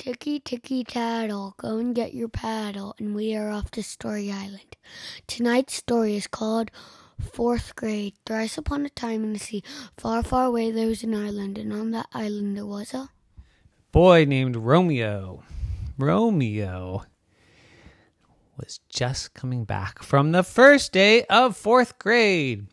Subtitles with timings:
[0.00, 4.74] Ticky, ticky, tattle, go and get your paddle, and we are off to Story Island.
[5.26, 6.70] Tonight's story is called
[7.34, 8.14] Fourth Grade.
[8.24, 9.62] Thrice upon a time in the sea,
[9.98, 13.10] far, far away, there was an island, and on that island there was a
[13.92, 15.42] boy named Romeo.
[15.98, 17.04] Romeo
[18.56, 22.68] was just coming back from the first day of fourth grade.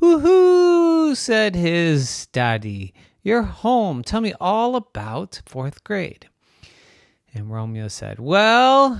[0.00, 2.94] Woohoo, said his daddy.
[3.22, 4.02] You're home.
[4.02, 6.30] Tell me all about fourth grade.
[7.36, 8.98] And Romeo said, Well,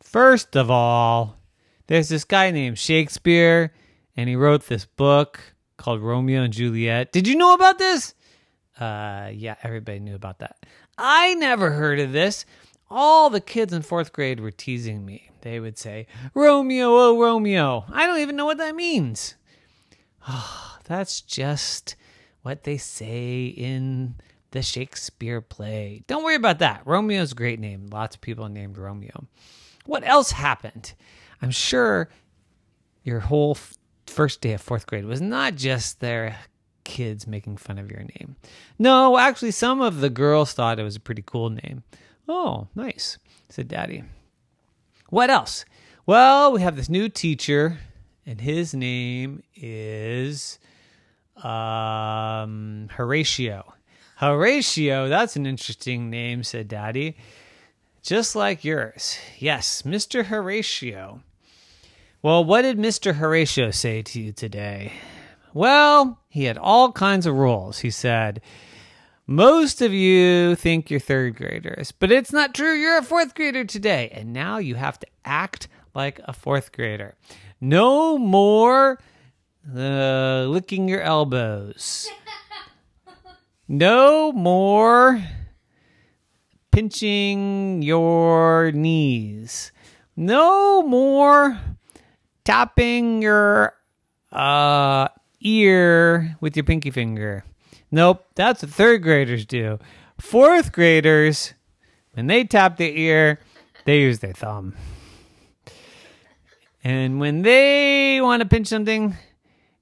[0.00, 1.36] first of all,
[1.88, 3.72] there's this guy named Shakespeare,
[4.16, 5.40] and he wrote this book
[5.76, 7.10] called Romeo and Juliet.
[7.10, 8.14] Did you know about this?
[8.78, 10.64] Uh, yeah, everybody knew about that.
[10.96, 12.46] I never heard of this.
[12.88, 15.32] All the kids in fourth grade were teasing me.
[15.40, 17.84] They would say, Romeo, oh, Romeo.
[17.90, 19.34] I don't even know what that means.
[20.28, 21.96] Oh, that's just
[22.42, 24.14] what they say in
[24.56, 26.02] the Shakespeare play.
[26.06, 26.80] Don't worry about that.
[26.86, 27.88] Romeo's a great name.
[27.92, 29.26] Lots of people named Romeo.
[29.84, 30.94] What else happened?
[31.42, 32.08] I'm sure
[33.04, 33.74] your whole f-
[34.06, 36.38] first day of fourth grade was not just their
[36.84, 38.36] kids making fun of your name.
[38.78, 41.82] No, actually, some of the girls thought it was a pretty cool name.
[42.26, 43.18] Oh, nice,
[43.50, 44.04] said Daddy.
[45.10, 45.66] What else?
[46.06, 47.78] Well, we have this new teacher,
[48.24, 50.58] and his name is
[51.44, 53.75] um, Horatio.
[54.16, 57.18] Horatio, that's an interesting name, said Daddy.
[58.02, 59.18] Just like yours.
[59.38, 60.24] Yes, Mr.
[60.24, 61.20] Horatio.
[62.22, 63.16] Well, what did Mr.
[63.16, 64.94] Horatio say to you today?
[65.52, 67.80] Well, he had all kinds of rules.
[67.80, 68.40] He said,
[69.26, 72.72] Most of you think you're third graders, but it's not true.
[72.72, 74.10] You're a fourth grader today.
[74.14, 77.16] And now you have to act like a fourth grader.
[77.60, 78.98] No more
[79.76, 82.08] uh, licking your elbows.
[83.68, 85.22] No more
[86.70, 89.72] pinching your knees.
[90.14, 91.58] No more
[92.44, 93.74] tapping your
[94.30, 95.08] uh,
[95.40, 97.44] ear with your pinky finger.
[97.90, 99.78] Nope, that's what third graders do.
[100.18, 101.54] Fourth graders,
[102.12, 103.40] when they tap their ear,
[103.84, 104.74] they use their thumb.
[106.84, 109.16] And when they want to pinch something,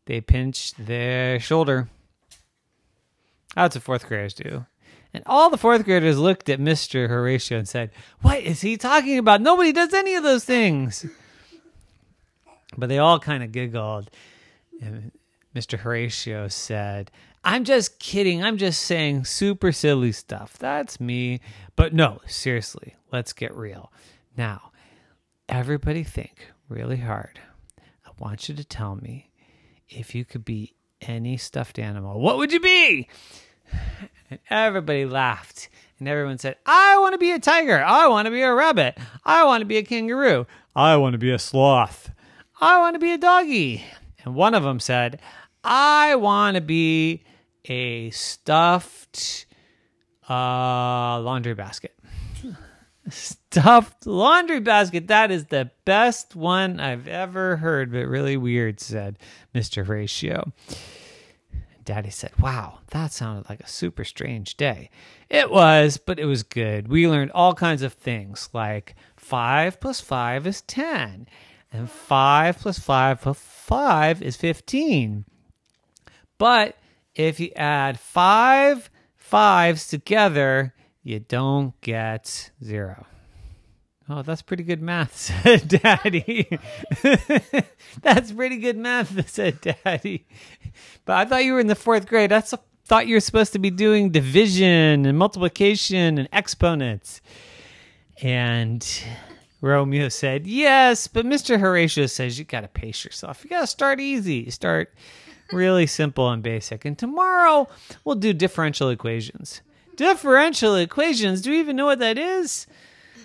[0.07, 1.89] they pinch their shoulder.
[3.55, 4.67] That's what fourth graders do.
[5.13, 7.09] And all the fourth graders looked at Mr.
[7.09, 9.41] Horatio and said, What is he talking about?
[9.41, 11.07] Nobody does any of those things.
[12.77, 14.11] But they all kind of giggled.
[14.83, 15.13] And
[15.55, 15.79] Mr.
[15.79, 17.13] Horatio said,
[17.45, 18.43] I'm just kidding.
[18.43, 20.59] I'm just saying super silly stuff.
[20.59, 21.41] That's me.
[21.77, 23.93] But no, seriously, let's get real.
[24.37, 24.73] Now,
[25.49, 27.39] everybody think really hard.
[28.05, 29.31] I want you to tell me
[29.89, 30.75] if you could be
[31.09, 33.09] any stuffed animal, what would you be?
[34.31, 35.69] And everybody laughed.
[35.99, 37.83] And everyone said, I want to be a tiger.
[37.83, 38.99] I want to be a rabbit.
[39.25, 40.47] I want to be a kangaroo.
[40.75, 42.11] I want to be a sloth.
[42.61, 43.85] I want to be a doggy.
[44.25, 45.21] And one of them said,
[45.63, 47.23] I want to be
[47.67, 49.47] a stuffed
[50.29, 51.94] uh, laundry basket.
[53.09, 55.09] Stuffed laundry basket.
[55.09, 59.19] That is the best one I've ever heard, but really weird, said
[59.55, 59.87] Mr.
[59.87, 60.53] Horatio.
[61.85, 64.91] Daddy said, Wow, that sounded like a super strange day.
[65.29, 66.89] It was, but it was good.
[66.89, 71.29] We learned all kinds of things like 5 plus 5 is 10,
[71.71, 75.27] and 5 plus 5 plus 5 is 15.
[76.39, 76.77] But
[77.15, 83.07] if you add five fives together, you don't get zero.
[84.09, 86.59] Oh, that's pretty good math, said Daddy.
[88.03, 90.27] that's pretty good math, said Daddy.
[91.05, 92.33] But I thought you were in the fourth grade.
[92.33, 97.21] I thought you were supposed to be doing division and multiplication and exponents.
[98.23, 98.87] And
[99.61, 101.59] Romeo said, Yes, but Mr.
[101.59, 103.43] Horatio says you got to pace yourself.
[103.45, 104.51] You got to start easy.
[104.51, 104.93] Start
[105.53, 106.85] really simple and basic.
[106.85, 107.69] And tomorrow
[108.05, 109.63] we'll do differential equations.
[109.97, 111.43] Differential equations?
[111.43, 112.67] Do you even know what that is?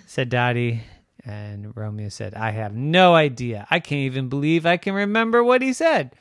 [0.06, 0.82] said Daddy.
[1.24, 3.66] And Romeo said, I have no idea.
[3.70, 6.12] I can't even believe I can remember what he said.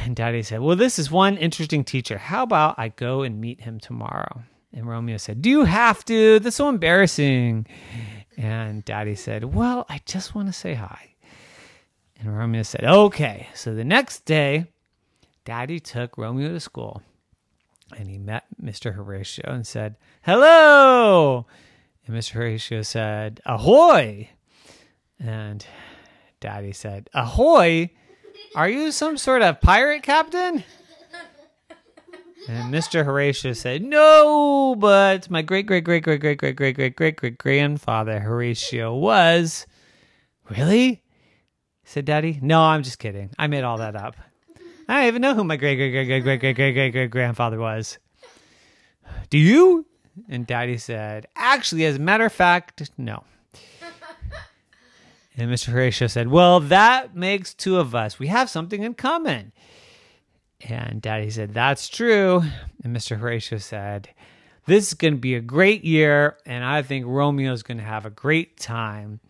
[0.00, 2.16] And Daddy said, Well, this is one interesting teacher.
[2.18, 4.42] How about I go and meet him tomorrow?
[4.72, 6.38] And Romeo said, Do you have to?
[6.38, 7.66] That's so embarrassing.
[8.38, 11.14] And Daddy said, Well, I just want to say hi.
[12.18, 13.48] And Romeo said, Okay.
[13.54, 14.66] So the next day,
[15.44, 17.02] Daddy took Romeo to school
[17.96, 18.94] and he met Mr.
[18.94, 21.46] Horatio and said, Hello.
[22.06, 22.32] And Mr.
[22.32, 24.30] Horatio said, Ahoy.
[25.18, 25.64] And
[26.40, 27.90] Daddy said, Ahoy?
[28.54, 30.64] Are you some sort of pirate captain?
[32.48, 33.04] And Mr.
[33.04, 37.38] Horatio said, No, but my great great great great great great great great great great
[37.38, 39.66] grandfather Horatio was.
[40.50, 41.02] Really?
[41.84, 42.38] said Daddy.
[42.42, 43.30] No, I'm just kidding.
[43.38, 44.16] I made all that up.
[44.88, 47.10] I don't even know who my great great great great great great great great great
[47.10, 47.98] grandfather was.
[49.30, 49.86] Do you?
[50.28, 53.24] And Daddy said, Actually, as a matter of fact, no.
[55.36, 55.66] And Mr.
[55.66, 58.18] Horatio said, Well, that makes two of us.
[58.18, 59.52] We have something in common.
[60.60, 62.42] And Daddy said, That's true.
[62.84, 63.18] And Mr.
[63.18, 64.10] Horatio said,
[64.66, 68.04] This is going to be a great year, and I think Romeo's going to have
[68.04, 69.20] a great time.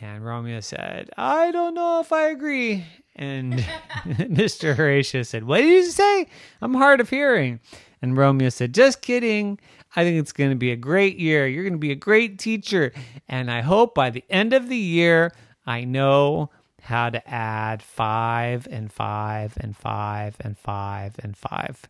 [0.00, 2.86] And Romeo said, I don't know if I agree.
[3.20, 3.52] And
[4.04, 4.74] Mr.
[4.74, 6.26] Horatio said, What did you say?
[6.62, 7.60] I'm hard of hearing.
[8.00, 9.60] And Romeo said, Just kidding.
[9.94, 11.46] I think it's going to be a great year.
[11.46, 12.92] You're going to be a great teacher.
[13.28, 15.32] And I hope by the end of the year,
[15.66, 16.50] I know
[16.80, 21.82] how to add five and five and five and five and five.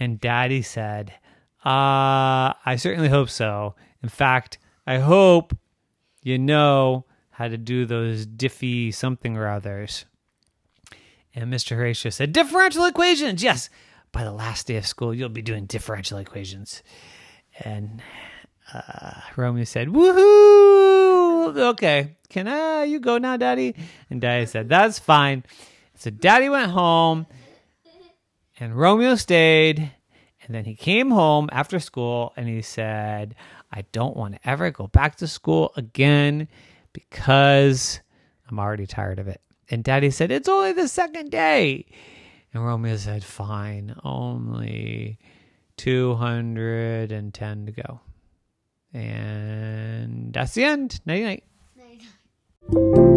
[0.00, 1.12] And Daddy said,
[1.66, 3.74] uh, I certainly hope so.
[4.02, 5.54] In fact, I hope
[6.22, 10.06] you know how to do those diffy something or others.
[11.34, 11.76] And Mr.
[11.76, 13.42] Horatio said, Differential equations.
[13.42, 13.70] Yes,
[14.12, 16.82] by the last day of school, you'll be doing differential equations.
[17.60, 18.02] And
[18.72, 21.56] uh, Romeo said, Woohoo!
[21.72, 23.74] Okay, can I, you go now, Daddy?
[24.10, 25.44] And Daddy said, That's fine.
[25.96, 27.26] So Daddy went home,
[28.58, 29.92] and Romeo stayed.
[30.46, 33.34] And then he came home after school and he said,
[33.72, 36.48] I don't want to ever go back to school again
[36.92, 38.00] because
[38.48, 39.40] I'm already tired of it.
[39.70, 41.86] And Daddy said, It's only the second day.
[42.52, 45.18] And Romeo said, Fine, only
[45.76, 48.00] 210 to go.
[48.92, 51.00] And that's the end.
[51.04, 51.44] Night night.
[52.70, 53.10] Night.